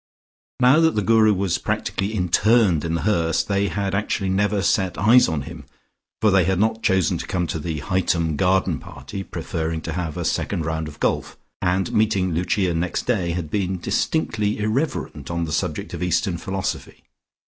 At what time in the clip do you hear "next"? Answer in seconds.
12.73-13.03